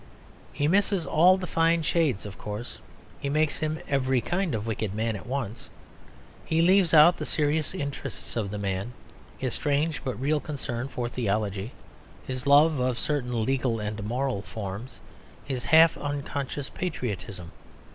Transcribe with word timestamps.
He 0.51 0.67
misses 0.67 1.05
all 1.05 1.37
the 1.37 1.45
fine 1.45 1.83
shades, 1.83 2.25
of 2.25 2.35
course; 2.39 2.79
he 3.19 3.29
makes 3.29 3.59
him 3.59 3.79
every 3.87 4.19
kind 4.19 4.55
of 4.55 4.65
wicked 4.65 4.95
man 4.95 5.15
at 5.15 5.27
once. 5.27 5.69
He 6.43 6.59
leaves 6.59 6.91
out 6.91 7.17
the 7.17 7.25
serious 7.27 7.75
interests 7.75 8.35
of 8.35 8.49
the 8.49 8.57
man: 8.57 8.93
his 9.37 9.53
strange 9.53 10.03
but 10.03 10.19
real 10.19 10.39
concern 10.39 10.87
for 10.87 11.07
theology; 11.07 11.73
his 12.25 12.47
love 12.47 12.79
of 12.79 12.97
certain 12.97 13.45
legal 13.45 13.79
and 13.79 14.01
moral 14.03 14.41
forms; 14.41 14.99
his 15.45 15.65
half 15.65 15.95
unconscious 15.99 16.67
patriotism. 16.67 17.51